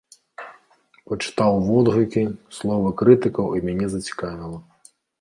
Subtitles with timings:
[1.11, 2.23] Пачытаў водгукі,
[2.59, 4.57] словы крытыкаў і мяне зацікавіла.